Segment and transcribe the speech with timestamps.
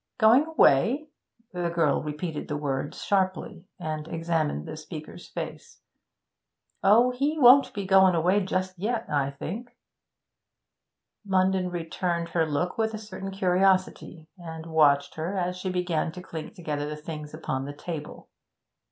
[0.17, 1.09] 'Going away?'
[1.53, 5.79] The girl repeated the words sharply, and examined the speaker's face.
[6.83, 9.77] 'Oh, he won't be goin' away just yet, I think.'
[11.23, 16.21] Munden returned her look with a certain curiosity, and watched her as she began to
[16.23, 18.27] clink together the things upon the table.